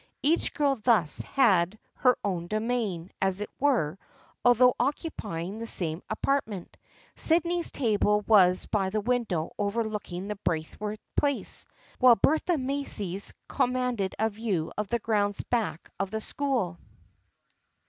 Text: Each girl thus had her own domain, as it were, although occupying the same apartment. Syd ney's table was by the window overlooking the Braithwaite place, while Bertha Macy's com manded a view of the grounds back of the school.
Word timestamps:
Each 0.23 0.51
girl 0.51 0.77
thus 0.77 1.19
had 1.19 1.77
her 1.97 2.17
own 2.23 2.47
domain, 2.47 3.11
as 3.21 3.39
it 3.39 3.51
were, 3.59 3.99
although 4.43 4.73
occupying 4.79 5.59
the 5.59 5.67
same 5.67 6.01
apartment. 6.09 6.75
Syd 7.15 7.45
ney's 7.45 7.69
table 7.69 8.21
was 8.21 8.65
by 8.65 8.89
the 8.89 8.99
window 8.99 9.51
overlooking 9.59 10.27
the 10.27 10.37
Braithwaite 10.37 10.99
place, 11.15 11.67
while 11.99 12.15
Bertha 12.15 12.57
Macy's 12.57 13.31
com 13.47 13.75
manded 13.75 14.13
a 14.17 14.31
view 14.31 14.71
of 14.75 14.87
the 14.87 14.97
grounds 14.97 15.43
back 15.51 15.91
of 15.99 16.09
the 16.09 16.19
school. 16.21 16.79